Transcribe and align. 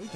Don 0.00 0.08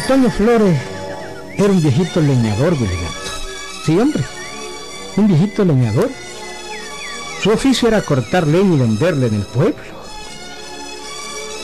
Antonio 0.00 0.30
Flores 0.30 0.78
era 1.56 1.72
un 1.72 1.82
viejito 1.82 2.20
leñador, 2.20 2.76
Guligato. 2.76 3.12
Sí, 3.84 3.98
hombre, 3.98 4.22
un 5.16 5.26
viejito 5.26 5.64
leñador. 5.64 6.08
Su 7.42 7.50
oficio 7.50 7.88
era 7.88 8.02
cortar 8.02 8.46
leña 8.46 8.76
y 8.76 8.78
venderle 8.78 9.26
en 9.26 9.34
el 9.34 9.42
pueblo. 9.42 10.01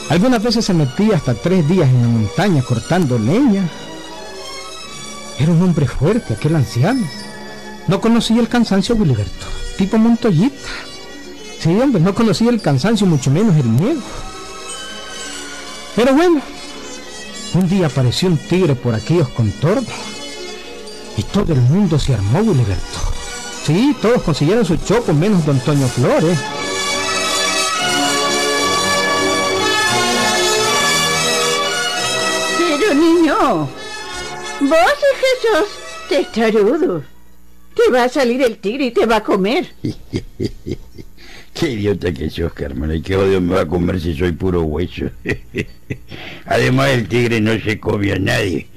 Algunas 0.09 0.41
veces 0.41 0.65
se 0.65 0.73
metía 0.73 1.17
hasta 1.17 1.35
tres 1.35 1.67
días 1.69 1.87
en 1.87 2.01
la 2.01 2.07
montaña 2.07 2.63
cortando 2.63 3.19
leña. 3.19 3.69
Era 5.37 5.51
un 5.51 5.61
hombre 5.61 5.87
fuerte, 5.87 6.33
aquel 6.33 6.55
anciano. 6.55 7.07
No 7.87 8.01
conocía 8.01 8.41
el 8.41 8.47
cansancio, 8.47 8.95
Guliberto. 8.95 9.45
Tipo 9.77 9.97
Montoyita. 9.97 10.69
Sí, 11.59 11.69
hombre, 11.79 12.01
no 12.01 12.15
conocía 12.15 12.49
el 12.49 12.61
cansancio, 12.61 13.05
mucho 13.05 13.29
menos 13.29 13.55
el 13.55 13.65
miedo. 13.65 14.01
Pero 15.95 16.15
bueno, 16.15 16.41
un 17.53 17.69
día 17.69 17.87
apareció 17.87 18.29
un 18.29 18.37
tigre 18.37 18.75
por 18.75 18.95
aquellos 18.95 19.29
contornos 19.29 19.93
y 21.17 21.23
todo 21.23 21.53
el 21.53 21.61
mundo 21.61 21.99
se 21.99 22.13
armó, 22.13 22.43
Guliberto. 22.43 22.99
Sí, 23.65 23.95
todos 24.01 24.23
consiguieron 24.23 24.65
su 24.65 24.77
chopo, 24.77 25.13
menos 25.13 25.45
don 25.45 25.57
Antonio 25.57 25.87
Flores. 25.87 26.39
Niño, 33.49 33.69
vos 34.61 34.79
sos 35.41 35.67
testarudo. 36.09 37.03
Te 37.75 37.91
va 37.91 38.03
a 38.05 38.09
salir 38.09 38.41
el 38.41 38.57
tigre 38.57 38.85
y 38.85 38.91
te 38.91 39.05
va 39.05 39.17
a 39.17 39.23
comer. 39.23 39.67
Qué 41.53 41.71
idiota 41.71 42.11
que 42.11 42.29
sos, 42.29 42.53
Carmen. 42.53 42.95
¿Y 42.95 43.01
qué 43.01 43.15
odio 43.17 43.41
me 43.41 43.55
va 43.55 43.61
a 43.61 43.65
comer 43.65 43.99
si 43.99 44.15
soy 44.15 44.31
puro 44.31 44.63
hueso? 44.63 45.09
Además, 46.45 46.89
el 46.91 47.07
tigre 47.07 47.41
no 47.41 47.59
se 47.59 47.79
come 47.79 48.13
a 48.13 48.19
nadie. 48.19 48.67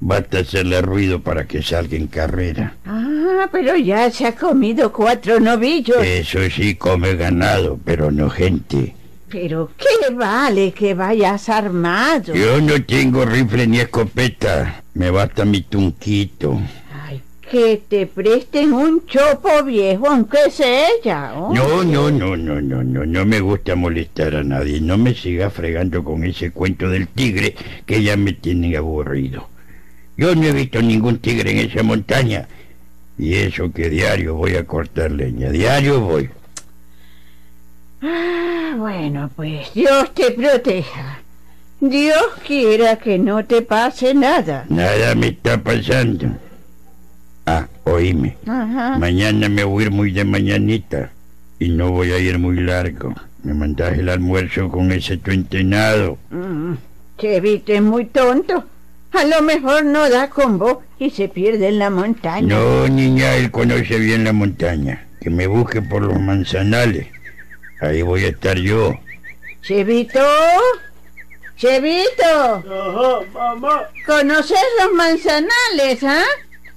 Basta 0.00 0.40
hacerle 0.40 0.82
ruido 0.82 1.20
para 1.22 1.46
que 1.46 1.62
salga 1.62 1.96
en 1.96 2.06
carrera. 2.06 2.76
Ah, 2.84 3.48
pero 3.50 3.76
ya 3.76 4.10
se 4.10 4.26
ha 4.26 4.34
comido 4.34 4.92
cuatro 4.92 5.40
novillos. 5.40 6.04
Eso 6.04 6.38
sí, 6.50 6.74
come 6.74 7.14
ganado, 7.14 7.78
pero 7.84 8.10
no 8.10 8.28
gente. 8.28 8.94
Pero 9.30 9.70
qué 9.76 10.14
vale 10.14 10.72
que 10.72 10.94
vayas 10.94 11.48
armado. 11.48 12.34
Yo 12.34 12.60
no 12.60 12.82
tengo 12.82 13.24
rifle 13.24 13.66
ni 13.66 13.78
escopeta. 13.78 14.82
Me 14.94 15.10
basta 15.10 15.44
mi 15.44 15.62
tunquito. 15.62 16.58
Ay, 17.06 17.20
que 17.50 17.82
te 17.88 18.06
presten 18.06 18.72
un 18.72 19.06
chopo 19.06 19.62
viejo, 19.64 20.08
aunque 20.08 20.50
sea 20.50 20.88
ella. 20.88 21.32
No, 21.34 21.84
no, 21.84 22.10
no, 22.10 22.36
no, 22.36 22.60
no, 22.60 22.82
no, 22.82 23.04
no 23.04 23.24
me 23.26 23.40
gusta 23.40 23.76
molestar 23.76 24.34
a 24.36 24.42
nadie. 24.42 24.80
No 24.80 24.96
me 24.96 25.14
siga 25.14 25.50
fregando 25.50 26.02
con 26.02 26.24
ese 26.24 26.50
cuento 26.50 26.88
del 26.88 27.08
tigre 27.08 27.54
que 27.84 28.02
ya 28.02 28.16
me 28.16 28.32
tiene 28.32 28.76
aburrido. 28.76 29.48
Yo 30.16 30.34
no 30.34 30.44
he 30.44 30.52
visto 30.52 30.80
ningún 30.80 31.18
tigre 31.18 31.50
en 31.50 31.70
esa 31.70 31.82
montaña. 31.82 32.48
Y 33.18 33.34
eso 33.34 33.72
que 33.72 33.90
diario 33.90 34.34
voy 34.34 34.54
a 34.54 34.64
cortar 34.64 35.10
leña. 35.10 35.50
Diario 35.50 36.00
voy. 36.00 36.30
Ah, 38.02 38.74
bueno, 38.76 39.30
pues 39.34 39.72
Dios 39.74 40.12
te 40.14 40.30
proteja. 40.30 41.20
Dios 41.80 42.22
quiera 42.46 42.96
que 42.96 43.18
no 43.18 43.44
te 43.44 43.62
pase 43.62 44.14
nada. 44.14 44.64
Nada 44.68 45.14
me 45.14 45.28
está 45.28 45.58
pasando. 45.62 46.26
Ah, 47.46 47.66
oíme. 47.84 48.36
Ajá. 48.46 48.98
Mañana 48.98 49.48
me 49.48 49.64
voy 49.64 49.84
a 49.84 49.86
ir 49.86 49.92
muy 49.92 50.12
de 50.12 50.24
mañanita. 50.24 51.10
Y 51.58 51.70
no 51.70 51.90
voy 51.90 52.12
a 52.12 52.18
ir 52.18 52.38
muy 52.38 52.60
largo. 52.60 53.14
Me 53.42 53.54
mandás 53.54 53.98
el 53.98 54.08
almuerzo 54.08 54.68
con 54.68 54.92
ese 54.92 55.16
tu 55.16 55.30
entenado. 55.30 56.18
Mm, 56.30 56.74
Chevito 57.18 57.72
es 57.72 57.82
muy 57.82 58.04
tonto. 58.06 58.64
A 59.12 59.24
lo 59.24 59.42
mejor 59.42 59.84
no 59.84 60.08
da 60.10 60.28
con 60.28 60.58
vos 60.58 60.78
y 60.98 61.10
se 61.10 61.28
pierde 61.28 61.68
en 61.68 61.78
la 61.78 61.90
montaña. 61.90 62.46
No, 62.54 62.86
niña, 62.88 63.34
él 63.36 63.50
conoce 63.50 63.98
bien 63.98 64.24
la 64.24 64.32
montaña. 64.32 65.06
Que 65.20 65.30
me 65.30 65.46
busque 65.46 65.80
por 65.82 66.02
los 66.02 66.20
manzanales. 66.20 67.06
Ahí 67.80 68.02
voy 68.02 68.24
a 68.24 68.28
estar 68.28 68.56
yo. 68.58 68.98
Chevito, 69.62 70.20
Chevito, 71.56 72.22
Ajá, 72.24 73.20
mamá. 73.32 73.88
¿conoces 74.06 74.58
los 74.82 74.92
manzanales, 74.94 76.02
ah? 76.02 76.24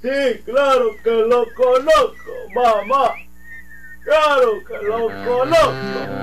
Sí, 0.02 0.40
claro 0.44 0.90
que 1.02 1.10
lo 1.10 1.46
conozco, 1.54 2.32
mamá. 2.54 3.12
Claro 4.04 4.62
que 4.66 4.86
lo 4.86 5.06
conozco. 5.24 6.22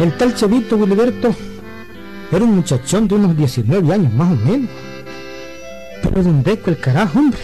El 0.00 0.12
tal 0.18 0.34
Chevito 0.34 0.76
Guliberto 0.76 1.34
era 2.32 2.44
un 2.44 2.56
muchachón 2.56 3.06
de 3.06 3.14
unos 3.14 3.36
19 3.36 3.94
años 3.94 4.12
más 4.12 4.32
o 4.32 4.36
menos. 4.36 4.70
Pero 6.04 6.22
de 6.22 6.30
un 6.30 6.42
deco 6.42 6.70
el 6.70 6.78
carajo, 6.78 7.18
hombre. 7.18 7.40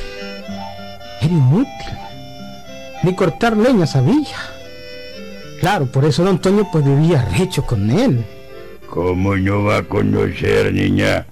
Era 1.21 1.33
inútil. 1.33 1.97
Ni 3.03 3.15
cortar 3.15 3.57
leña 3.57 3.87
sabía. 3.87 4.37
Claro, 5.61 5.87
por 5.87 6.05
eso 6.05 6.23
don 6.23 6.37
Antonio 6.37 6.69
pues 6.71 6.85
vivía 6.85 7.27
recho 7.37 7.65
con 7.65 7.91
él. 7.91 8.25
¿Cómo 8.89 9.37
no 9.37 9.65
va 9.65 9.79
a 9.79 9.83
conocer, 9.83 10.73
niña? 10.73 11.27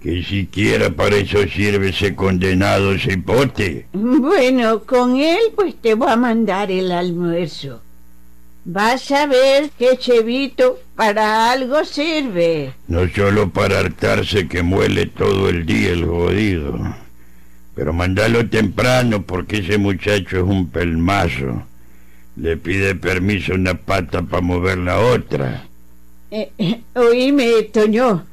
Que 0.00 0.22
siquiera 0.22 0.90
para 0.90 1.16
eso 1.16 1.38
sirve 1.48 1.88
ese 1.88 2.14
condenado 2.14 2.96
cipote. 2.98 3.86
Bueno, 3.92 4.80
con 4.84 5.16
él 5.16 5.52
pues 5.54 5.74
te 5.80 5.94
voy 5.94 6.10
a 6.10 6.16
mandar 6.16 6.70
el 6.70 6.92
almuerzo. 6.92 7.80
Vas 8.68 9.12
a 9.12 9.26
ver 9.26 9.70
que 9.78 9.96
Chevito 9.96 10.80
para 10.96 11.52
algo 11.52 11.84
sirve. 11.84 12.72
No 12.88 13.08
solo 13.08 13.48
para 13.48 13.78
hartarse 13.78 14.48
que 14.48 14.64
muele 14.64 15.06
todo 15.06 15.48
el 15.48 15.64
día 15.64 15.92
el 15.92 16.04
jodido. 16.04 16.76
Pero 17.76 17.92
mandalo 17.92 18.48
temprano 18.48 19.22
porque 19.22 19.58
ese 19.58 19.78
muchacho 19.78 20.38
es 20.38 20.42
un 20.42 20.68
pelmazo. 20.68 21.62
Le 22.34 22.56
pide 22.56 22.96
permiso 22.96 23.54
una 23.54 23.74
pata 23.74 24.22
para 24.22 24.42
mover 24.42 24.78
la 24.78 24.98
otra. 24.98 25.64
Eh, 26.32 26.50
eh, 26.58 26.80
oíme, 26.94 27.62
Toño. 27.72 28.26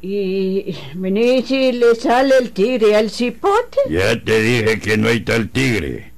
¿Y 0.00 0.76
vení 0.94 1.42
si 1.42 1.72
le 1.72 1.96
sale 1.96 2.34
el 2.40 2.52
tigre 2.52 2.94
al 2.94 3.10
cipote? 3.10 3.78
Ya 3.90 4.22
te 4.22 4.40
dije 4.42 4.78
que 4.78 4.96
no 4.96 5.08
hay 5.08 5.22
tal 5.22 5.48
tigre. 5.48 6.12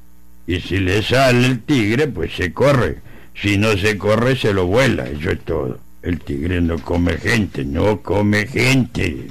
Y 0.46 0.60
si 0.60 0.80
le 0.80 1.02
sale 1.02 1.46
el 1.46 1.62
tigre, 1.62 2.08
pues 2.08 2.34
se 2.34 2.52
corre. 2.52 3.13
Si 3.34 3.58
no 3.58 3.76
se 3.76 3.98
corre, 3.98 4.36
se 4.36 4.52
lo 4.52 4.66
vuela. 4.66 5.06
Eso 5.06 5.30
es 5.30 5.40
todo. 5.40 5.78
El 6.02 6.20
tigre 6.20 6.60
no 6.60 6.78
come 6.78 7.14
gente, 7.14 7.64
no 7.64 8.00
come 8.00 8.46
gente. 8.46 9.26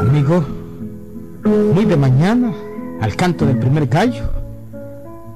Amigo, 0.00 0.44
muy 1.74 1.84
de 1.86 1.96
mañana, 1.96 2.52
al 3.00 3.16
canto 3.16 3.44
del 3.44 3.58
primer 3.58 3.86
gallo, 3.86 4.30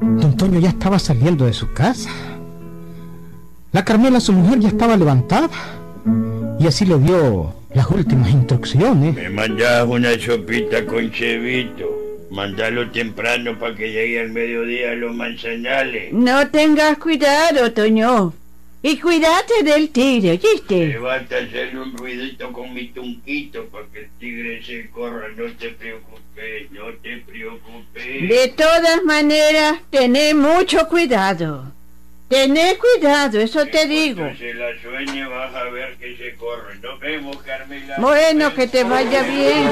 don 0.01 0.25
Antonio 0.25 0.61
ya 0.61 0.69
estaba 0.69 0.99
saliendo 0.99 1.47
de 1.47 1.53
su 1.53 1.73
casa. 1.73 2.11
La 3.73 3.85
Carmela, 3.85 4.21
su 4.21 4.33
mujer, 4.33 4.61
ya 4.61 4.69
estaba 4.69 4.97
levantada 4.97 5.49
y 6.65 6.67
así 6.67 6.87
le 6.87 6.99
dio 6.99 7.55
las 7.75 7.91
últimas 7.91 8.31
instrucciones. 8.31 9.15
Me 9.15 9.29
mandas 9.29 9.87
una 9.87 10.19
sopita 10.19 10.87
con 10.87 11.11
chevito. 11.13 11.85
Mandalo 12.31 12.91
temprano 12.91 13.59
para 13.59 13.75
que 13.75 13.93
llegue 13.93 14.19
al 14.21 14.31
mediodía 14.31 14.93
a 14.93 14.95
los 14.95 15.15
manzanales. 15.15 16.11
No 16.15 16.49
tengas 16.49 16.97
cuidado, 16.97 17.71
Toño. 17.71 18.33
Y 18.81 18.97
cuídate 18.99 19.63
del 19.63 19.91
tigre, 19.91 20.41
¿oíste? 20.43 20.87
Me 20.87 20.99
basta 20.99 21.37
hacerle 21.37 21.81
un 21.83 21.95
ruidito 21.99 22.51
con 22.51 22.73
mi 22.73 22.89
tunquito 22.89 23.67
para 23.67 23.85
que 23.93 23.99
el 23.99 24.09
tigre 24.19 24.63
se 24.65 24.89
corra. 24.89 25.29
No 25.37 25.45
te 25.53 25.69
preocupes, 25.69 26.71
no 26.71 26.95
te 27.03 27.19
preocupes. 27.19 28.29
De 28.29 28.55
todas 28.57 29.05
maneras, 29.05 29.81
tené 29.91 30.33
mucho 30.33 30.89
cuidado. 30.89 31.74
Tené 32.29 32.79
cuidado, 32.79 33.39
eso 33.39 33.67
te 33.67 33.87
digo. 33.87 34.27
Se 34.39 34.55
la 34.55 34.71
sueña, 34.81 35.29
vas 35.29 35.55
a 35.55 35.65
ver 35.65 35.97
que 35.97 36.17
se 36.17 36.35
corre. 36.37 36.79
Nos 36.81 36.99
vemos, 36.99 37.37
Carmela. 37.43 37.97
Bueno, 37.99 38.55
que 38.55 38.67
te 38.67 38.83
vaya 38.83 39.23
bien. 39.23 39.71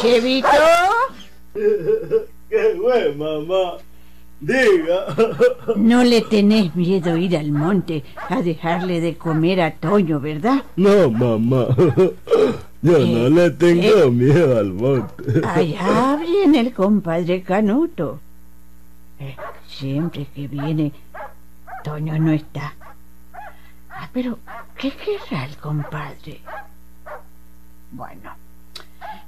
Chevito. 0.00 0.93
¿Qué 2.84 2.90
fue, 2.90 3.14
mamá? 3.14 3.78
Diga. 4.40 5.06
no 5.76 6.04
le 6.04 6.20
tenés 6.20 6.74
miedo 6.74 7.16
ir 7.16 7.36
al 7.36 7.50
monte 7.50 8.04
a 8.28 8.42
dejarle 8.42 9.00
de 9.00 9.16
comer 9.16 9.62
a 9.62 9.70
Toño, 9.70 10.20
¿verdad? 10.20 10.62
No, 10.76 11.10
mamá. 11.10 11.68
Yo 12.82 12.98
no 12.98 13.30
le 13.30 13.50
tengo 13.52 14.10
miedo 14.10 14.58
al 14.58 14.72
monte. 14.72 15.40
Allá 15.46 16.16
viene 16.16 16.60
el 16.60 16.74
compadre 16.74 17.42
Canuto. 17.42 18.20
Eh, 19.18 19.34
siempre 19.66 20.26
que 20.34 20.46
viene, 20.46 20.92
Toño 21.82 22.18
no 22.18 22.32
está. 22.32 22.74
Ah, 23.88 24.10
pero, 24.12 24.38
¿qué 24.76 24.90
querrá 24.90 25.46
el 25.46 25.56
compadre? 25.56 26.40
Bueno, 27.92 28.32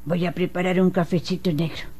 voy 0.05 0.27
a 0.27 0.33
preparar 0.33 0.79
un 0.79 0.91
cafecito 0.91 1.51
negro. 1.53 1.96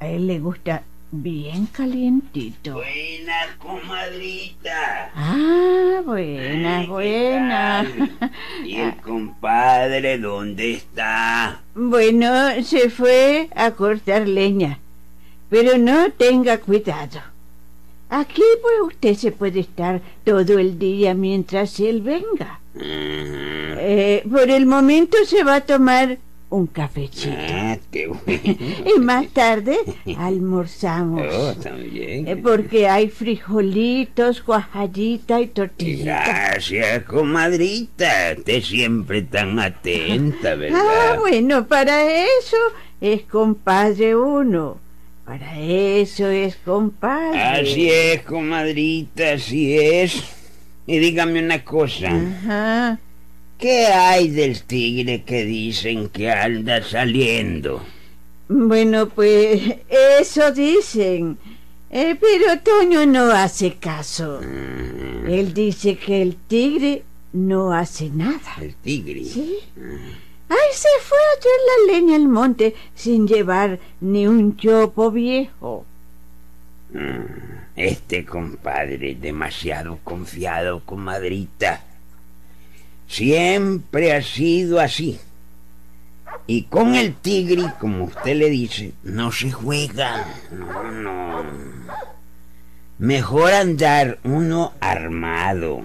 A 0.00 0.08
él 0.08 0.26
le 0.26 0.38
gusta 0.38 0.82
bien 1.12 1.66
calientito. 1.66 2.74
Buena 2.74 3.56
comadrita. 3.58 5.10
Ah, 5.14 6.00
buena, 6.04 6.86
buena. 6.86 7.86
¿Y 8.64 8.76
el 8.76 8.96
compadre 9.02 10.18
dónde 10.18 10.72
está? 10.72 11.60
Bueno, 11.74 12.62
se 12.62 12.88
fue 12.90 13.50
a 13.54 13.72
cortar 13.72 14.26
leña, 14.26 14.78
pero 15.48 15.76
no 15.76 16.10
tenga 16.12 16.58
cuidado. 16.58 17.20
Aquí 18.08 18.42
pues 18.62 18.74
usted 18.86 19.14
se 19.14 19.32
puede 19.32 19.60
estar 19.60 20.00
todo 20.24 20.58
el 20.58 20.78
día 20.78 21.14
mientras 21.14 21.78
él 21.78 22.00
venga. 22.00 22.58
Eh, 22.74 24.24
por 24.30 24.48
el 24.50 24.66
momento 24.66 25.18
se 25.26 25.44
va 25.44 25.56
a 25.56 25.60
tomar 25.60 26.18
un 26.50 26.66
cafecito. 26.66 27.34
Ah, 27.36 27.78
qué 27.92 28.06
bueno. 28.08 28.22
Y 28.96 28.98
más 29.00 29.28
tarde 29.28 29.78
almorzamos. 30.18 31.22
Oh, 31.32 31.54
también. 31.54 32.26
Eh, 32.28 32.36
porque 32.36 32.88
hay 32.88 33.08
frijolitos, 33.08 34.40
cuajadita 34.42 35.40
y 35.40 35.46
tortillita. 35.46 36.24
Gracias, 36.26 37.04
comadrita. 37.04 38.34
Usted 38.36 38.62
siempre 38.62 39.22
tan 39.22 39.58
atenta, 39.58 40.52
Ah, 40.52 40.54
¿verdad? 40.56 41.18
bueno, 41.20 41.66
para 41.66 42.02
eso 42.02 42.56
es 43.00 43.22
compadre 43.22 44.16
uno. 44.16 44.78
Para 45.24 45.56
eso 45.60 46.26
es 46.28 46.56
compadre. 46.56 47.40
Así 47.40 47.88
es, 47.88 48.22
comadrita, 48.22 49.34
así 49.34 49.78
es. 49.78 50.24
Y 50.86 50.98
dígame 50.98 51.38
una 51.44 51.62
cosa. 51.64 52.08
Ajá. 52.08 52.98
¿Qué 53.60 53.86
hay 53.86 54.28
del 54.28 54.62
tigre 54.62 55.22
que 55.22 55.44
dicen 55.44 56.08
que 56.08 56.30
anda 56.30 56.82
saliendo? 56.82 57.82
Bueno, 58.48 59.08
pues 59.08 59.60
eso 59.88 60.50
dicen. 60.52 61.38
Eh, 61.90 62.16
pero 62.20 62.58
Toño 62.60 63.04
no 63.06 63.30
hace 63.32 63.74
caso. 63.74 64.40
Mm, 64.40 65.28
Él 65.28 65.52
dice 65.52 65.96
que 65.96 66.22
el 66.22 66.36
tigre 66.36 67.02
no 67.32 67.72
hace 67.72 68.08
nada. 68.10 68.56
el 68.60 68.74
tigre. 68.76 69.24
¿Sí? 69.24 69.58
Ay, 70.48 70.68
se 70.72 70.88
fue 71.02 71.18
a 71.18 71.40
traer 71.40 71.60
la 71.88 71.92
leña 71.92 72.16
al 72.16 72.28
monte 72.28 72.74
sin 72.94 73.26
llevar 73.28 73.78
ni 74.00 74.26
un 74.26 74.56
chopo 74.56 75.10
viejo. 75.10 75.84
Mm, 76.92 77.50
Este 77.76 78.24
compadre 78.24 79.12
es 79.12 79.20
demasiado 79.20 79.98
confiado, 80.02 80.80
comadrita. 80.84 81.84
Siempre 83.10 84.12
ha 84.12 84.22
sido 84.22 84.78
así. 84.78 85.18
Y 86.46 86.62
con 86.62 86.94
el 86.94 87.16
tigre, 87.16 87.64
como 87.80 88.04
usted 88.04 88.36
le 88.36 88.48
dice, 88.48 88.92
no 89.02 89.32
se 89.32 89.50
juega. 89.50 90.28
No, 90.52 90.92
no. 90.92 91.42
Mejor 92.98 93.52
andar 93.52 94.20
uno 94.22 94.74
armado. 94.78 95.82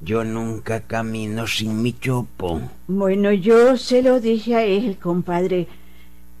Yo 0.00 0.24
nunca 0.24 0.80
camino 0.80 1.46
sin 1.46 1.82
mi 1.82 1.92
chopo. 1.92 2.62
Bueno, 2.88 3.30
yo 3.32 3.76
se 3.76 4.00
lo 4.00 4.20
dije 4.20 4.54
a 4.54 4.64
él, 4.64 4.96
compadre, 4.96 5.68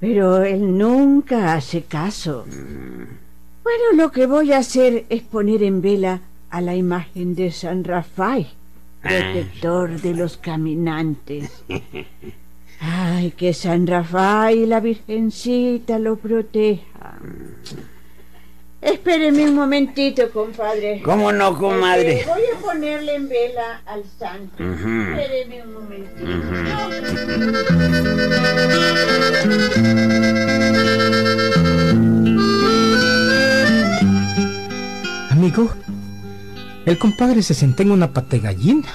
pero 0.00 0.42
él 0.42 0.78
nunca 0.78 1.52
hace 1.52 1.82
caso. 1.82 2.46
Bueno, 2.46 3.84
lo 3.94 4.10
que 4.10 4.24
voy 4.24 4.54
a 4.54 4.58
hacer 4.58 5.04
es 5.10 5.20
poner 5.20 5.62
en 5.62 5.82
vela 5.82 6.22
a 6.48 6.62
la 6.62 6.74
imagen 6.74 7.34
de 7.34 7.52
San 7.52 7.84
Rafael, 7.84 8.46
protector 9.00 10.00
de 10.00 10.14
los 10.14 10.36
caminantes. 10.36 11.64
Ay, 12.80 13.32
que 13.32 13.52
San 13.52 13.86
Rafael 13.86 14.58
y 14.58 14.66
la 14.66 14.80
Virgencita 14.80 15.98
lo 15.98 16.16
protejan. 16.16 17.56
Espéreme 18.80 19.44
un 19.44 19.54
momentito, 19.54 20.30
compadre. 20.30 21.02
¿Cómo 21.04 21.30
no, 21.32 21.58
comadre? 21.58 22.20
Eh, 22.20 22.26
voy 22.26 22.40
a 22.54 22.58
ponerle 22.58 23.14
en 23.14 23.28
vela 23.28 23.82
al 23.84 24.02
santo. 24.18 24.64
Espéreme 24.64 25.62
un 25.62 25.74
momentito. 25.74 26.24
Amigo, 35.30 35.70
el 36.86 36.98
compadre 36.98 37.42
se 37.42 37.54
sentó 37.54 37.82
en 37.82 37.90
una 37.90 38.12
pate 38.12 38.38
gallina. 38.38 38.88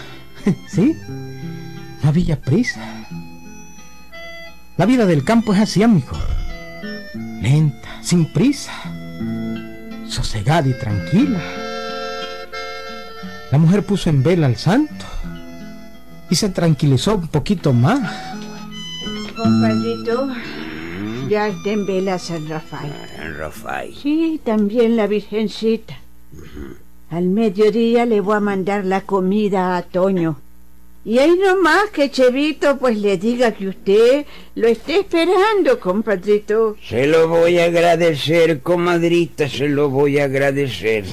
¿Sí? 0.68 0.94
No 2.04 2.10
había 2.10 2.40
prisa. 2.40 2.82
La 4.78 4.86
vida 4.86 5.06
del 5.06 5.24
campo 5.24 5.54
es 5.54 5.62
así, 5.62 5.84
amigo. 5.84 6.18
Lenta, 7.42 8.02
sin 8.02 8.32
prisa. 8.32 8.74
Sosegada 10.08 10.68
y 10.68 10.74
tranquila. 10.74 11.42
La 13.52 13.58
mujer 13.58 13.86
puso 13.86 14.10
en 14.10 14.22
vela 14.22 14.48
al 14.48 14.58
santo 14.58 15.06
y 16.30 16.36
se 16.36 16.50
tranquilizó 16.50 17.16
un 17.16 17.28
poquito 17.28 17.72
más. 17.72 18.02
Compadrito, 19.36 20.30
ya 21.30 21.48
está 21.48 21.70
en 21.70 21.86
vela 21.86 22.20
San 22.20 22.48
Rafael. 22.48 22.92
San 23.16 23.38
Rafael. 23.38 23.96
Sí, 23.96 24.42
también 24.44 24.98
la 24.98 25.08
Virgencita. 25.08 26.05
Al 27.10 27.26
mediodía 27.26 28.06
le 28.06 28.20
voy 28.22 28.36
a 28.36 28.40
mandar 28.40 28.86
la 28.86 29.02
comida 29.02 29.78
a 29.78 29.84
Toño. 29.84 30.38
Y 31.06 31.20
ahí 31.20 31.38
nomás 31.38 31.92
que 31.92 32.10
Chevito 32.10 32.78
pues 32.78 32.98
le 32.98 33.18
diga 33.18 33.52
que 33.52 33.68
usted 33.68 34.26
lo 34.56 34.68
esté 34.68 35.02
esperando, 35.02 35.80
compadrito. 35.80 36.78
Se 36.84 37.06
lo 37.06 37.28
voy 37.28 37.60
a 37.60 37.66
agradecer, 37.66 38.62
comadrita, 38.62 39.48
se 39.48 39.70
lo 39.70 39.92
voy 39.92 40.18
a 40.18 40.24
agradecer. 40.24 41.06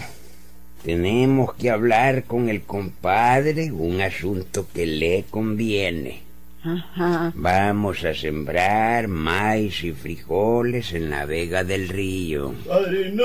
Tenemos 0.82 1.52
que 1.54 1.68
hablar 1.68 2.24
con 2.24 2.48
el 2.48 2.62
compadre 2.62 3.70
un 3.70 4.00
asunto 4.00 4.66
que 4.72 4.86
le 4.86 5.26
conviene. 5.28 6.22
Ajá. 6.64 7.32
Vamos 7.34 8.02
a 8.04 8.14
sembrar 8.14 9.08
maíz 9.08 9.84
y 9.84 9.92
frijoles 9.92 10.94
en 10.94 11.10
la 11.10 11.26
vega 11.26 11.64
del 11.64 11.88
río. 11.88 12.54
Padrino. 12.66 13.24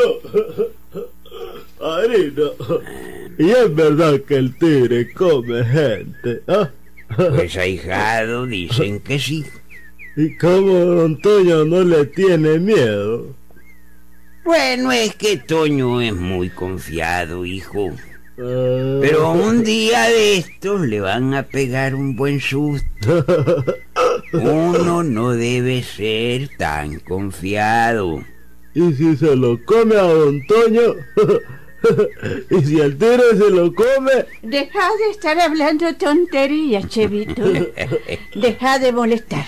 Padrino. 1.87 2.51
Y 3.37 3.49
es 3.49 3.73
verdad 3.73 4.19
que 4.21 4.35
el 4.35 4.57
tigre 4.57 5.13
come 5.13 5.63
gente. 5.63 6.41
¿ah? 6.47 6.69
Pues 7.15 7.55
ahijado 7.55 8.45
dicen 8.45 8.99
que 8.99 9.17
sí. 9.17 9.45
¿Y 10.17 10.35
cómo 10.37 10.73
don 10.73 11.21
Toño 11.21 11.63
no 11.63 11.83
le 11.83 12.05
tiene 12.07 12.59
miedo? 12.59 13.33
Bueno, 14.43 14.91
es 14.91 15.15
que 15.15 15.37
Toño 15.37 16.01
es 16.01 16.13
muy 16.13 16.49
confiado, 16.49 17.45
hijo. 17.45 17.91
Ah, 18.39 18.99
Pero 19.01 19.31
un 19.31 19.63
día 19.63 20.09
de 20.09 20.39
estos 20.39 20.81
le 20.81 20.99
van 20.99 21.33
a 21.35 21.43
pegar 21.43 21.95
un 21.95 22.15
buen 22.15 22.41
susto. 22.41 23.25
Uno 24.33 25.03
no 25.03 25.31
debe 25.31 25.83
ser 25.83 26.49
tan 26.57 26.99
confiado. 26.99 28.23
¿Y 28.73 28.93
si 28.93 29.15
se 29.15 29.35
lo 29.35 29.63
come 29.63 29.95
a 29.95 30.03
don 30.03 30.45
Toño? 30.47 30.95
¿Y 32.49 32.61
si 32.63 32.79
el 32.79 32.97
tigre 32.97 33.37
se 33.37 33.49
lo 33.49 33.73
come? 33.73 34.25
Deja 34.41 34.89
de 34.99 35.11
estar 35.11 35.39
hablando 35.39 35.93
tonterías, 35.95 36.87
Chevito. 36.87 37.43
Deja 38.35 38.79
de 38.79 38.91
molestar. 38.91 39.45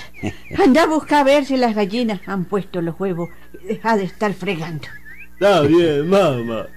Anda 0.58 0.84
a 0.84 0.88
buscar 0.88 1.20
a 1.20 1.24
ver 1.24 1.46
si 1.46 1.58
las 1.58 1.76
gallinas 1.76 2.22
han 2.28 2.46
puesto 2.46 2.82
los 2.82 3.00
huevos. 3.00 3.30
Deja 3.64 3.98
de 3.98 4.06
estar 4.06 4.34
fregando. 4.34 4.88
Está 5.34 5.62
bien, 5.62 6.10
mamá. 6.10 6.68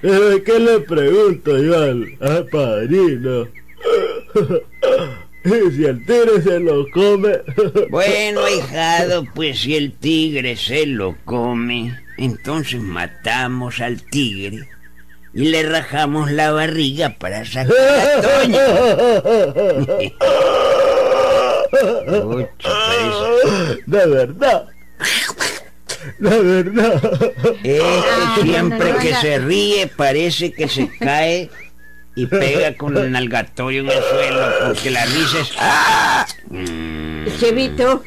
Pero 0.00 0.44
¿qué 0.44 0.58
le 0.58 0.80
pregunto 0.80 1.58
yo 1.62 1.78
al, 1.78 2.16
al 2.20 2.46
padrino? 2.46 3.48
¿Y 5.44 5.70
si 5.72 5.84
el 5.84 6.04
tigre 6.04 6.42
se 6.42 6.60
lo 6.60 6.90
come? 6.90 7.38
Bueno, 7.90 8.44
ahijado, 8.44 9.24
pues 9.34 9.60
si 9.60 9.76
el 9.76 9.92
tigre 9.92 10.56
se 10.56 10.84
lo 10.86 11.16
come, 11.24 11.98
entonces 12.18 12.80
matamos 12.82 13.80
al 13.80 14.02
tigre 14.02 14.68
y 15.34 15.48
le 15.48 15.62
rajamos 15.62 16.30
la 16.32 16.50
barriga 16.52 17.10
para 17.18 17.44
sacar 17.44 17.72
a 17.72 18.20
Toño. 18.22 18.58
Parece- 22.62 23.82
De 23.86 24.06
verdad. 24.06 24.64
De 26.18 26.42
verdad. 26.42 27.02
Este 27.62 28.42
siempre 28.42 28.88
no, 28.90 28.94
no, 28.96 28.98
que 29.00 29.14
se 29.14 29.38
ríe 29.38 29.86
parece 29.88 30.52
que 30.52 30.68
se 30.68 30.88
cae 30.98 31.50
y 32.14 32.26
pega 32.26 32.74
con 32.76 32.96
el 32.96 33.12
nalgatorio 33.12 33.82
en 33.82 33.88
el 33.90 34.02
suelo 34.02 34.52
porque 34.66 34.90
la 34.90 35.04
risa 35.04 35.40
es... 35.40 35.52
¡Ah! 35.58 36.26
Chevito, 37.38 38.02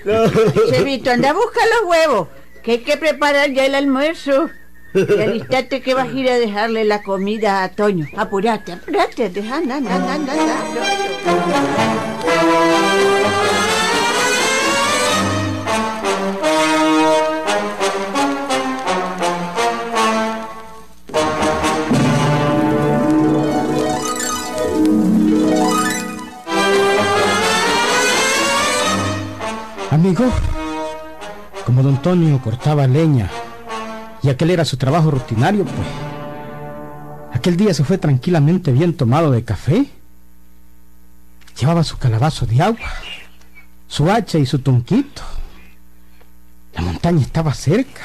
Chevito, 0.69 1.11
anda 1.11 1.29
a 1.29 1.33
buscar 1.33 1.63
los 1.79 1.89
huevos, 1.89 2.27
que 2.63 2.71
hay 2.71 2.77
que 2.79 2.97
preparar 2.97 3.51
ya 3.51 3.65
el 3.65 3.75
almuerzo. 3.75 4.49
Y 4.93 5.21
alistate 5.21 5.81
que 5.81 5.93
vas 5.93 6.09
a 6.09 6.11
ir 6.11 6.29
a 6.29 6.37
dejarle 6.37 6.83
la 6.83 7.01
comida 7.01 7.63
a 7.63 7.69
Toño. 7.69 8.07
Apurate, 8.17 8.73
apurate, 8.73 9.29
deja, 9.29 9.57
anda, 9.57 9.77
anda, 9.77 9.95
anda, 9.95 10.33
anda. 10.33 10.57
Amigo, 29.91 30.25
como 31.65 31.83
don 31.83 31.95
Antonio 31.95 32.41
cortaba 32.41 32.87
leña 32.87 33.29
y 34.23 34.29
aquel 34.29 34.51
era 34.51 34.65
su 34.65 34.77
trabajo 34.77 35.11
rutinario, 35.11 35.65
pues 35.65 35.87
aquel 37.33 37.57
día 37.57 37.73
se 37.73 37.83
fue 37.83 37.97
tranquilamente 37.97 38.71
bien 38.71 38.95
tomado 38.95 39.31
de 39.31 39.43
café. 39.43 39.87
Llevaba 41.59 41.83
su 41.83 41.97
calabazo 41.97 42.45
de 42.45 42.61
agua, 42.61 42.91
su 43.87 44.09
hacha 44.09 44.37
y 44.37 44.45
su 44.45 44.59
tonquito. 44.59 45.21
La 46.73 46.81
montaña 46.81 47.21
estaba 47.21 47.53
cerca. 47.53 48.01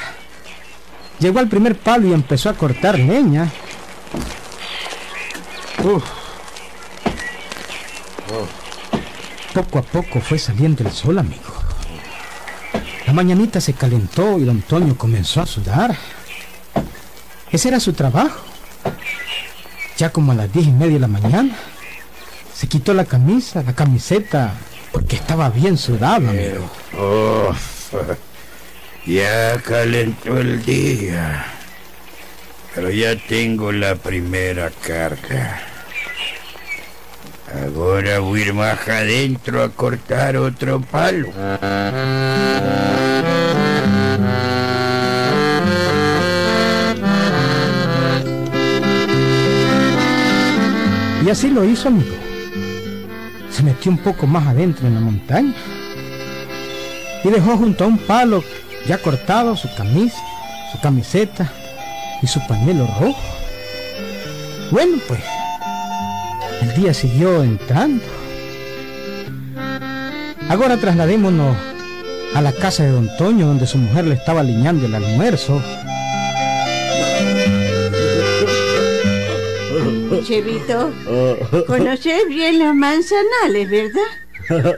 Llegó 1.18 1.38
al 1.38 1.48
primer 1.48 1.78
palo 1.78 2.08
y 2.08 2.12
empezó 2.12 2.50
a 2.50 2.54
cortar 2.54 2.98
leña. 2.98 3.50
Uf. 5.84 6.04
Poco 9.54 9.78
a 9.78 9.82
poco 9.82 10.20
fue 10.20 10.38
saliendo 10.38 10.82
el 10.82 10.92
sol, 10.92 11.18
amigo. 11.18 11.55
Mañanita 13.16 13.62
se 13.62 13.72
calentó 13.72 14.38
y 14.38 14.44
don 14.44 14.56
Antonio 14.56 14.94
comenzó 14.98 15.40
a 15.40 15.46
sudar. 15.46 15.96
Ese 17.50 17.68
era 17.68 17.80
su 17.80 17.94
trabajo. 17.94 18.44
Ya 19.96 20.10
como 20.10 20.32
a 20.32 20.34
las 20.34 20.52
diez 20.52 20.66
y 20.66 20.70
media 20.70 20.92
de 20.92 21.00
la 21.00 21.08
mañana, 21.08 21.56
se 22.54 22.66
quitó 22.66 22.92
la 22.92 23.06
camisa, 23.06 23.62
la 23.62 23.72
camiseta, 23.72 24.52
porque 24.92 25.16
estaba 25.16 25.48
bien 25.48 25.78
sudado, 25.78 26.28
amigo. 26.28 26.70
Oh, 26.98 27.54
ya 29.06 29.62
calentó 29.62 30.36
el 30.36 30.62
día. 30.62 31.46
Pero 32.74 32.90
ya 32.90 33.16
tengo 33.16 33.72
la 33.72 33.94
primera 33.94 34.70
carga. 34.86 35.62
Ahora 37.74 38.18
voy 38.18 38.42
a 38.42 38.44
ir 38.44 38.52
más 38.52 38.86
adentro 38.86 39.62
a 39.62 39.70
cortar 39.70 40.36
otro 40.36 40.82
palo. 40.82 41.28
Y 51.26 51.30
así 51.30 51.50
lo 51.50 51.64
hizo, 51.64 51.88
amigo. 51.88 52.14
Se 53.50 53.64
metió 53.64 53.90
un 53.90 53.98
poco 53.98 54.28
más 54.28 54.46
adentro 54.46 54.86
en 54.86 54.94
la 54.94 55.00
montaña 55.00 55.54
y 57.24 57.28
dejó 57.28 57.56
junto 57.56 57.82
a 57.82 57.88
un 57.88 57.98
palo 57.98 58.44
ya 58.86 58.98
cortado 58.98 59.56
su 59.56 59.68
camisa, 59.74 60.18
su 60.70 60.80
camiseta 60.80 61.50
y 62.22 62.28
su 62.28 62.38
pañuelo 62.46 62.86
rojo. 63.00 63.18
Bueno, 64.70 64.98
pues 65.08 65.20
el 66.62 66.80
día 66.80 66.94
siguió 66.94 67.42
entrando. 67.42 68.04
Ahora 70.48 70.76
trasladémonos 70.76 71.56
a 72.36 72.40
la 72.40 72.52
casa 72.52 72.84
de 72.84 72.92
don 72.92 73.10
Toño 73.18 73.48
donde 73.48 73.66
su 73.66 73.78
mujer 73.78 74.04
le 74.04 74.14
estaba 74.14 74.42
aliñando 74.42 74.86
el 74.86 74.94
almuerzo. 74.94 75.60
Chevito, 80.26 80.92
conoces 81.68 82.26
bien 82.26 82.58
los 82.58 82.74
manzanales, 82.74 83.70
¿verdad? 83.70 84.76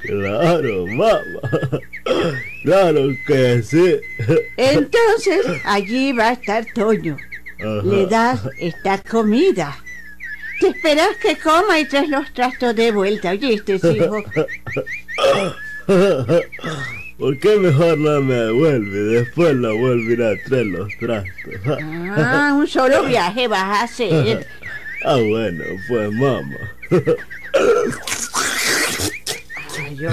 Claro, 0.00 0.86
mamá. 0.88 1.20
Claro 2.64 3.10
que 3.28 3.62
sí. 3.62 4.00
Entonces, 4.56 5.46
allí 5.64 6.12
va 6.12 6.30
a 6.30 6.32
estar 6.32 6.66
Toño. 6.74 7.16
Le 7.84 8.06
das 8.06 8.40
esta 8.58 8.98
comida. 8.98 9.78
Te 10.60 10.68
esperas 10.68 11.16
que 11.22 11.36
coma 11.38 11.78
y 11.78 11.86
traes 11.86 12.08
los 12.08 12.32
trastos 12.34 12.74
de 12.74 12.90
vuelta, 12.90 13.30
¿oíste, 13.30 13.74
hijo? 13.76 14.24
¿Por 17.18 17.38
qué 17.38 17.56
mejor 17.56 17.96
no 17.96 18.20
me 18.20 18.34
devuelve? 18.34 18.98
Después 19.20 19.54
la 19.56 19.72
vuelvo 19.72 20.10
a 20.10 20.12
ir 20.12 20.22
a 20.22 20.44
traer 20.44 20.66
los 20.66 20.88
trastos. 20.98 21.32
Ah, 22.18 22.54
un 22.56 22.66
solo 22.66 23.04
viaje 23.04 23.48
vas 23.48 23.62
a 23.62 23.82
hacer. 23.82 24.46
Ah, 25.04 25.18
bueno, 25.28 25.62
pues 25.88 26.10
mamá. 26.10 26.56
Ay, 29.78 29.90
mío, 29.94 30.10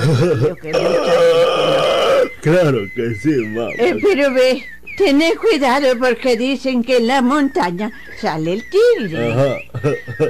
qué 0.61 0.67
muchacho. 0.67 2.31
Claro 2.41 2.79
que 2.93 3.15
sí, 3.15 3.31
mamá. 3.47 3.71
Eh, 3.77 3.97
pero 4.03 4.31
ve, 4.33 4.63
tened 4.97 5.35
cuidado 5.37 5.97
porque 5.97 6.37
dicen 6.37 6.83
que 6.83 6.97
en 6.97 7.07
la 7.07 7.21
montaña 7.21 7.91
sale 8.19 8.53
el 8.53 8.63
tigre. 8.69 9.31
Ajá. 9.31 9.57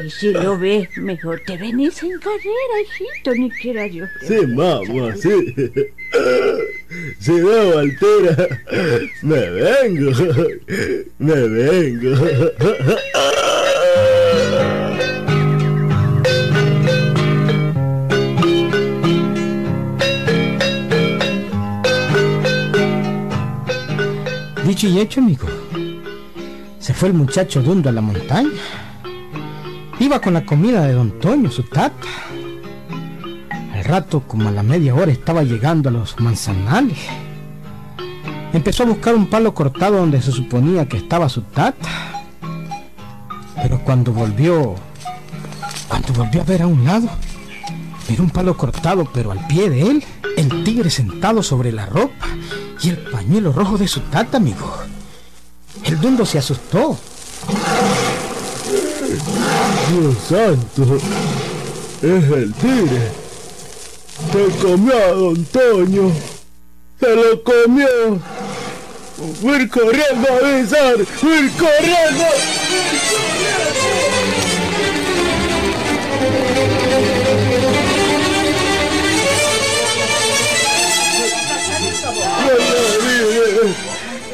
Y 0.05 0.09
si 0.09 0.31
lo 0.31 0.57
ves, 0.57 0.87
mejor 0.97 1.41
te 1.45 1.57
venís 1.57 2.01
en 2.03 2.17
carrera, 2.19 2.81
hijito, 2.83 3.33
ni 3.35 3.49
quiera 3.51 3.85
te 3.89 4.27
Sí, 4.27 4.47
mamá, 4.47 5.15
sí. 5.15 5.55
Si 7.19 7.31
veo 7.31 7.79
altera, 7.79 8.47
me 9.21 9.49
vengo. 9.49 10.11
Me 11.19 11.47
vengo. 11.47 12.15
Dicho 24.65 24.87
y 24.87 24.99
hecho, 24.99 25.19
amigo. 25.19 25.47
Se 26.79 26.93
fue 26.93 27.09
el 27.09 27.13
muchacho 27.13 27.61
dundo 27.61 27.89
a 27.89 27.91
la 27.91 28.01
montaña. 28.01 28.49
Iba 29.99 30.19
con 30.19 30.33
la 30.33 30.45
comida 30.45 30.85
de 30.85 30.93
don 30.93 31.19
Toño, 31.19 31.49
su 31.49 31.63
tata. 31.63 32.07
Como 33.93 34.49
a 34.49 34.51
la 34.51 34.63
media 34.63 34.95
hora, 34.95 35.11
estaba 35.11 35.43
llegando 35.43 35.89
a 35.89 35.91
los 35.91 36.19
manzanales. 36.19 36.97
Empezó 38.51 38.81
a 38.81 38.85
buscar 38.87 39.13
un 39.13 39.27
palo 39.27 39.53
cortado 39.53 39.97
donde 39.97 40.19
se 40.19 40.31
suponía 40.31 40.87
que 40.87 40.97
estaba 40.97 41.29
su 41.29 41.43
tata. 41.43 42.23
Pero 43.55 43.79
cuando 43.83 44.11
volvió, 44.11 44.73
cuando 45.87 46.11
volvió 46.13 46.41
a 46.41 46.43
ver 46.43 46.63
a 46.63 46.67
un 46.67 46.83
lado, 46.83 47.07
miró 48.09 48.23
un 48.23 48.31
palo 48.31 48.57
cortado, 48.57 49.07
pero 49.13 49.31
al 49.31 49.45
pie 49.45 49.69
de 49.69 49.83
él, 49.83 50.03
el 50.37 50.63
tigre 50.63 50.89
sentado 50.89 51.43
sobre 51.43 51.71
la 51.71 51.85
ropa 51.85 52.25
y 52.81 52.89
el 52.89 52.97
pañuelo 52.97 53.51
rojo 53.51 53.77
de 53.77 53.87
su 53.87 53.99
tata, 53.99 54.37
amigo. 54.37 54.73
El 55.83 56.01
dundo 56.01 56.25
se 56.25 56.39
asustó. 56.39 56.97
Dios 59.87 60.17
santo. 60.27 60.97
Es 62.01 62.23
el 62.31 62.53
tigre. 62.55 63.22
Se 64.33 64.49
comió 64.63 64.97
a 64.97 65.07
don 65.09 65.45
Toño. 65.45 66.11
Se 66.99 67.15
lo 67.15 67.43
comió. 67.43 68.19
Voy 69.43 69.67
corriendo 69.67 70.27
a 70.27 70.37
avisar. 70.37 70.95
Voy 71.21 71.49
corriendo. 71.49 72.25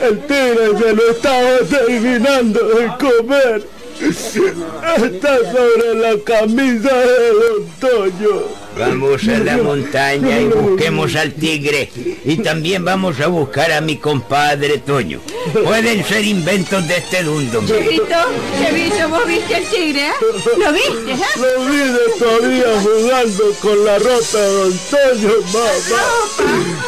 El 0.02 0.20
tigre 0.22 0.78
se 0.80 0.94
lo 0.94 1.12
estaba 1.12 1.60
terminando 1.70 2.60
de 2.70 2.88
comer. 2.98 3.68
Está 4.00 5.40
sobre 5.52 5.96
la 5.96 6.24
camisa 6.24 6.96
de 6.96 7.34
Don 7.34 7.68
Toño. 7.82 8.59
Vamos 8.80 9.28
a 9.28 9.38
la 9.40 9.58
montaña 9.58 10.40
y 10.40 10.46
busquemos 10.48 11.16
al 11.16 11.34
tigre. 11.34 11.90
Y 12.24 12.38
también 12.38 12.86
vamos 12.86 13.20
a 13.20 13.28
buscar 13.28 13.72
a 13.74 13.82
mi 13.82 13.98
compadre 13.98 14.78
Toño. 14.78 15.20
Pueden 15.66 16.04
ser 16.06 16.24
inventos 16.26 16.88
de 16.88 16.98
este 16.98 17.24
dundo. 17.24 17.62
Chevito, 17.68 18.16
Chevito, 18.58 19.10
¿vos 19.10 19.26
viste 19.28 19.56
al 19.56 19.64
tigre? 19.66 20.08
eh? 20.08 20.12
¿Lo 20.58 20.72
viste? 20.72 21.12
eh? 21.12 21.18
Lo 21.36 21.66
vi 21.66 21.78
de 21.78 22.00
todavía 22.20 22.82
jugando 22.82 23.44
con 23.62 23.86
la 23.86 24.00
rota 24.00 24.38
de 24.38 24.54
Don 24.54 24.80
Toño, 24.90 25.34
mamá. 25.54 26.10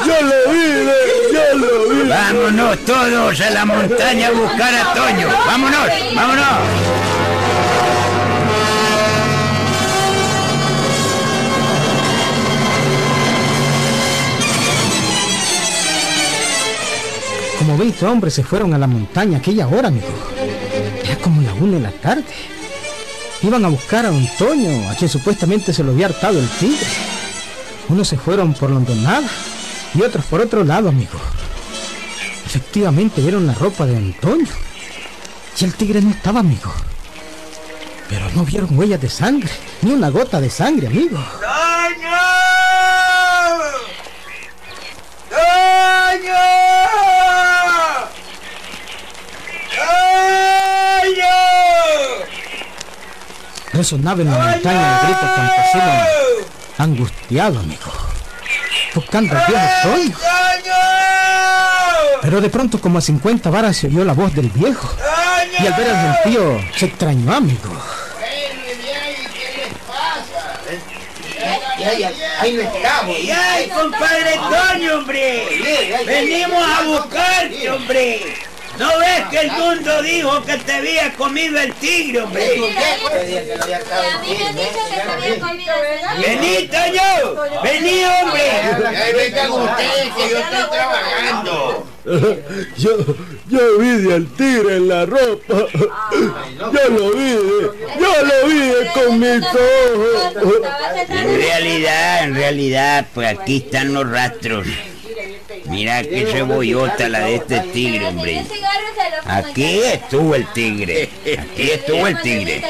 Yo 0.07 0.21
lo 0.21 0.53
vi, 0.53 0.67
de- 0.85 1.33
yo 1.33 1.57
lo 1.57 1.89
vi. 1.89 2.09
Vámonos 2.09 2.77
todos 2.85 3.41
a 3.41 3.49
la 3.49 3.65
montaña 3.65 4.27
a 4.27 4.31
buscar 4.31 4.73
a 4.73 4.93
Toño. 4.93 5.27
Vámonos, 5.45 5.87
vámonos. 6.15 7.20
20 17.81 18.05
hombres 18.05 18.35
se 18.35 18.43
fueron 18.43 18.75
a 18.75 18.77
la 18.77 18.85
montaña 18.85 19.39
aquella 19.39 19.67
hora, 19.67 19.87
amigo. 19.87 20.05
Era 21.03 21.15
como 21.15 21.41
la 21.41 21.51
una 21.55 21.77
de 21.77 21.79
la 21.79 21.91
tarde. 21.91 22.31
Iban 23.41 23.65
a 23.65 23.69
buscar 23.69 24.05
a 24.05 24.11
Toño, 24.37 24.87
a 24.87 24.93
quien 24.93 25.09
supuestamente 25.09 25.73
se 25.73 25.83
lo 25.83 25.91
había 25.91 26.05
hartado 26.05 26.37
el 26.37 26.47
tigre. 26.47 26.85
Unos 27.89 28.07
se 28.07 28.17
fueron 28.17 28.53
por 28.53 28.69
la 28.69 28.77
hondonada 28.77 29.27
y 29.95 30.03
otros 30.03 30.23
por 30.25 30.41
otro 30.41 30.63
lado, 30.63 30.89
amigo. 30.89 31.19
Efectivamente 32.45 33.19
vieron 33.19 33.47
la 33.47 33.55
ropa 33.55 33.87
de 33.87 34.13
Toño. 34.21 34.45
Y 35.59 35.63
el 35.63 35.73
tigre 35.73 36.03
no 36.03 36.11
estaba, 36.11 36.41
amigo. 36.41 36.71
Pero 38.07 38.29
no 38.35 38.45
vieron 38.45 38.77
huellas 38.77 39.01
de 39.01 39.09
sangre, 39.09 39.49
ni 39.81 39.89
una 39.89 40.09
gota 40.09 40.39
de 40.39 40.51
sangre, 40.51 40.85
amigo. 40.85 41.17
Resonaba 53.81 54.21
en 54.21 54.29
la 54.29 54.37
montaña 54.37 54.99
el 54.99 55.07
grito 55.07 55.25
campesino 55.35 55.91
angustiado, 56.77 57.59
amigo. 57.61 57.91
Buscando 58.93 59.35
al 59.35 59.47
viejo 59.47 59.65
Toño. 59.81 60.17
Pero 62.21 62.41
de 62.41 62.49
pronto 62.51 62.79
como 62.79 62.99
a 62.99 63.01
50 63.01 63.49
varas 63.49 63.77
se 63.77 63.87
oyó 63.87 64.05
la 64.05 64.13
voz 64.13 64.35
del 64.35 64.49
viejo. 64.51 64.87
Y 65.57 65.65
al 65.65 65.73
ver 65.73 65.89
al 65.89 66.13
gentío 66.13 66.61
se 66.77 66.85
extrañó, 66.85 67.33
amigo. 67.33 67.75
¡Ahí 72.39 72.53
no 72.53 72.61
estamos! 72.61 73.15
¡Ay, 73.35 73.67
compadre 73.67 74.35
Toño, 74.35 74.97
hombre! 74.99 76.03
¡Venimos 76.05 76.63
a 76.69 76.83
buscarte, 76.83 77.71
hombre! 77.71 78.50
¿No 78.81 78.97
ves 78.97 79.21
que 79.29 79.37
el 79.41 79.51
mundo 79.51 80.01
dijo 80.01 80.43
que 80.43 80.57
te 80.57 80.73
había 80.73 81.13
comido 81.13 81.59
el 81.59 81.71
tigre, 81.75 82.21
hombre? 82.21 82.55
Y 82.55 82.57
a 82.57 82.61
mí 82.61 84.35
me 84.39 84.47
han 84.47 84.55
dicho 84.55 84.79
que 84.89 84.95
se 84.95 85.01
había 85.01 85.39
comido 85.39 85.73
el 86.15 86.21
¡Vení, 86.23 86.67
Toño! 86.67 87.61
¡Vení, 87.63 88.03
hombre! 88.05 89.13
vengan 89.15 89.51
ustedes 89.51 90.13
que 90.15 90.29
yo 90.31 90.37
estoy 90.39 90.63
trabajando. 90.71 91.87
Yo, 92.75 92.97
yo 93.49 93.77
vi 93.77 94.11
al 94.11 94.25
tigre 94.35 94.77
en 94.77 94.87
la 94.87 95.05
ropa. 95.05 95.67
Yo 96.57 96.89
lo 96.89 97.11
vi, 97.11 97.37
yo 97.99 98.23
lo 98.23 98.47
vi 98.47 98.71
con 98.95 99.19
mis 99.19 99.45
ojos. 99.45 100.71
En 101.07 101.35
realidad, 101.37 102.23
en 102.23 102.33
realidad, 102.33 103.05
pues 103.13 103.27
aquí 103.27 103.57
están 103.57 103.93
los 103.93 104.09
rastros. 104.09 104.65
Mira 105.65 106.03
qué 106.03 106.27
cebollota 106.31 107.09
la 107.09 107.21
de 107.21 107.35
este 107.35 107.59
tigre, 107.73 108.07
hombre. 108.07 108.45
Aquí 109.25 109.79
estuvo 109.79 110.35
el 110.35 110.45
tigre. 110.53 111.09
Aquí 111.39 111.71
estuvo 111.71 112.07
el 112.07 112.21
tigre. 112.21 112.61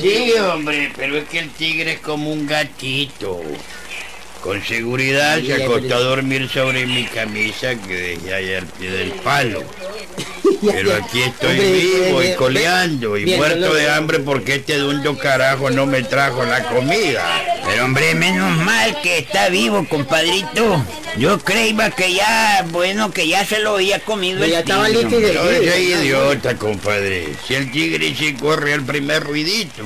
Sí, 0.00 0.32
hombre, 0.38 0.92
pero 0.96 1.18
es 1.18 1.28
que 1.28 1.40
el 1.40 1.50
tigre 1.50 1.92
es 1.92 2.00
como 2.00 2.32
un 2.32 2.46
gatito. 2.46 3.40
Con 4.42 4.62
seguridad 4.64 5.38
se 5.42 5.62
acostó 5.64 5.96
a 5.96 6.00
dormir 6.00 6.48
sobre 6.48 6.86
mi 6.86 7.04
camisa 7.04 7.74
que 7.74 7.94
dejé 7.94 8.34
ahí 8.34 8.54
al 8.54 8.66
pie 8.66 8.90
del 8.90 9.10
palo. 9.12 9.62
Pero 10.64 10.94
aquí 10.94 11.22
estoy 11.22 11.50
Hombre, 11.58 11.72
vivo 11.72 12.22
y 12.22 12.34
coleando 12.34 13.16
y 13.16 13.24
bien, 13.24 13.38
muerto 13.38 13.74
de 13.74 13.90
hambre 13.90 14.18
porque 14.20 14.56
este 14.56 14.76
dundo 14.78 15.16
carajo 15.18 15.70
no 15.70 15.86
me 15.86 16.02
trajo 16.02 16.44
la 16.44 16.62
comida. 16.64 17.22
Pero 17.66 17.84
hombre, 17.84 18.14
menos 18.14 18.56
mal 18.58 19.00
que 19.02 19.18
está 19.18 19.48
vivo, 19.48 19.86
compadrito. 19.88 20.84
Yo 21.16 21.38
creía 21.40 21.90
que 21.90 22.14
ya, 22.14 22.64
bueno, 22.70 23.10
que 23.10 23.26
ya 23.26 23.44
se 23.44 23.58
lo 23.58 23.74
había 23.74 23.98
comido 24.00 24.44
el 24.44 24.50
Ya 24.50 24.60
estaba 24.60 24.86
tigre, 24.86 25.02
listo 25.02 25.20
y 25.20 25.24
hombre. 25.36 25.52
de- 25.52 25.58
No 25.66 25.72
seas 25.72 26.00
idiota, 26.02 26.56
compadre. 26.56 27.28
Si 27.46 27.54
el 27.54 27.70
tigre 27.72 28.14
se 28.14 28.34
corre 28.36 28.74
al 28.74 28.84
primer 28.84 29.24
ruidito. 29.24 29.82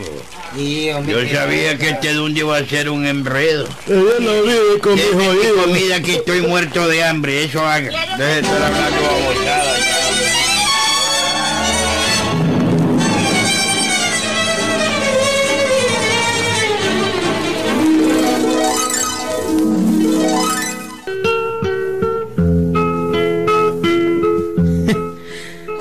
Sí, 0.55 0.91
hombre, 0.91 1.27
Yo 1.29 1.35
sabía 1.37 1.79
que 1.79 1.91
este 1.91 2.13
dundo 2.13 2.39
iba 2.41 2.57
a 2.59 2.67
ser 2.67 2.91
un 2.91 3.07
enredo. 3.07 3.67
Yo 3.89 3.95
lo 4.21 4.43
vi 4.43 4.81
con 4.81 4.95
mis 4.95 5.05
oídos. 5.05 5.65
comida 5.65 6.01
que 6.03 6.13
estoy 6.17 6.43
muerto 6.43 6.87
de 6.89 7.03
hambre, 7.05 7.45
eso 7.45 7.65
haga. 7.67 7.91
Deje 8.19 8.25
de 8.35 8.41
estar 8.41 8.63
hablando 8.63 9.03
babosadas. 9.03 9.81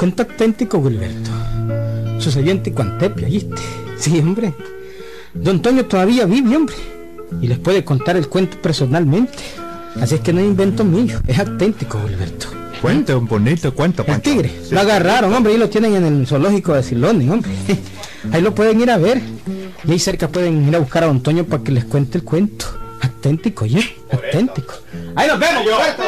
Cuento 0.04 0.24
auténtico, 0.24 0.84
Gilberto. 0.84 1.32
Sucedió 2.20 2.52
en 2.52 2.62
Ticuantepia, 2.62 3.26
¿viste? 3.26 3.56
Sí, 3.98 4.20
hombre. 4.20 4.54
Don 5.34 5.62
Toño 5.62 5.86
todavía 5.86 6.26
vive, 6.26 6.58
hombre. 6.58 6.76
Y 7.42 7.48
les 7.48 7.58
puede 7.58 7.86
contar 7.86 8.18
el 8.18 8.28
cuento 8.28 8.58
personalmente. 8.62 9.38
Así 10.02 10.16
es 10.16 10.20
que 10.20 10.34
no 10.34 10.42
es 10.42 10.46
invento 10.48 10.84
mío, 10.84 11.22
es 11.26 11.40
auténtico, 11.40 12.02
Gilberto. 12.06 12.48
Cuenta 12.82 13.16
un 13.16 13.28
bonito 13.28 13.74
cuento, 13.74 14.02
El 14.02 14.08
Pancho. 14.08 14.30
tigre, 14.30 14.52
lo 14.72 14.82
agarraron, 14.82 15.34
hombre, 15.34 15.54
y 15.54 15.58
lo 15.58 15.70
tienen 15.70 15.96
en 15.96 16.04
el 16.04 16.28
zoológico 16.28 16.74
de 16.74 16.84
Siloni, 16.84 17.30
hombre. 17.30 17.52
Ahí 18.34 18.42
lo 18.42 18.54
pueden 18.54 18.82
ir 18.82 18.92
a 18.92 18.98
ver. 18.98 19.22
Y 19.88 19.92
ahí 19.94 20.00
cerca 20.00 20.28
pueden 20.28 20.68
ir 20.68 20.76
a 20.76 20.80
buscar 20.80 21.06
a 21.06 21.08
Don 21.08 21.24
Toño 21.24 21.46
para 21.46 21.64
que 21.64 21.72
les 21.72 21.86
cuente 21.86 22.18
el 22.18 22.26
cuento. 22.26 22.66
Auténtico, 23.00 23.66
¿ya? 23.66 23.80
Auténtico. 24.12 24.74
Ahí 25.16 25.30
nos 25.30 25.40
vemos, 25.40 25.64
Gilberto. 25.64 26.04